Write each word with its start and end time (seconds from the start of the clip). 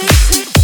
Take, 0.00 0.56
you. 0.56 0.59